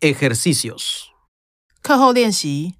[0.00, 1.08] Ejercicios.
[1.82, 2.74] 课后练习，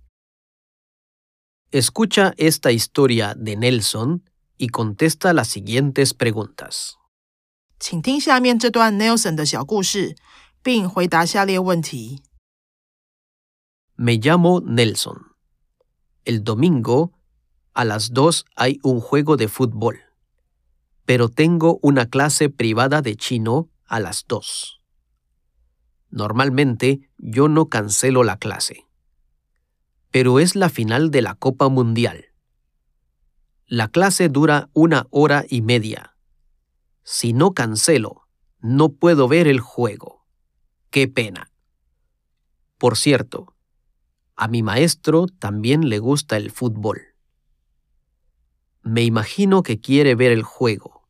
[1.72, 4.22] Escucha esta historia de Nelson
[4.56, 6.94] y contesta las siguientes preguntas.
[7.78, 10.16] 请听下面这段 Nelson 的小故事，
[10.62, 12.22] 并回答下列问题。
[13.96, 15.34] Me llamo Nelson.
[16.24, 17.12] El domingo
[17.72, 19.98] a las 2 hay un juego de fútbol,
[21.04, 24.81] pero tengo una clase privada de chino a las 2.
[26.09, 28.87] Normalmente yo no cancelo la clase,
[30.11, 32.27] pero es la final de la Copa Mundial.
[33.67, 36.15] La clase dura una hora y media.
[37.03, 38.27] Si no cancelo,
[38.59, 40.25] no puedo ver el juego.
[40.89, 41.51] Qué pena.
[42.77, 43.57] Por cierto,
[44.37, 47.01] a mi maestro también le gusta el fútbol.
[48.83, 51.00] Me imagino que quiere ver el juego.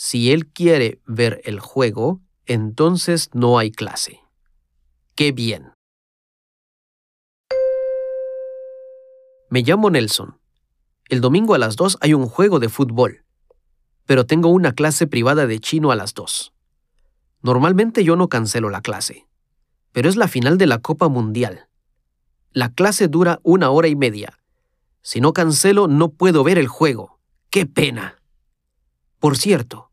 [0.00, 4.20] Si él quiere ver el juego, entonces no hay clase.
[5.16, 5.72] ¡Qué bien!
[9.50, 10.38] Me llamo Nelson.
[11.08, 13.24] El domingo a las 2 hay un juego de fútbol,
[14.06, 16.52] pero tengo una clase privada de chino a las 2.
[17.42, 19.26] Normalmente yo no cancelo la clase,
[19.90, 21.68] pero es la final de la Copa Mundial.
[22.52, 24.38] La clase dura una hora y media.
[25.02, 27.18] Si no cancelo, no puedo ver el juego.
[27.50, 28.22] ¡Qué pena!
[29.18, 29.87] Por cierto,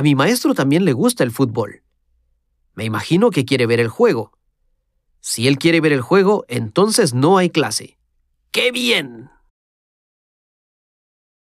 [0.00, 1.82] a mi maestro también le gusta el fútbol.
[2.72, 4.32] Me imagino que quiere ver el juego.
[5.20, 7.98] Si él quiere ver el juego, entonces no hay clase.
[8.50, 9.28] ¡Qué bien!